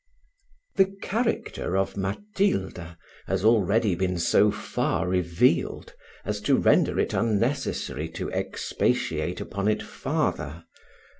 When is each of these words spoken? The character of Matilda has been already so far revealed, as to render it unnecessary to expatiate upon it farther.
The 0.77 0.87
character 1.03 1.77
of 1.77 1.95
Matilda 1.95 2.97
has 3.27 3.41
been 3.43 3.49
already 3.51 4.17
so 4.17 4.49
far 4.49 5.07
revealed, 5.07 5.93
as 6.25 6.41
to 6.41 6.57
render 6.57 6.97
it 6.97 7.13
unnecessary 7.13 8.09
to 8.13 8.31
expatiate 8.31 9.39
upon 9.39 9.67
it 9.67 9.83
farther. 9.83 10.63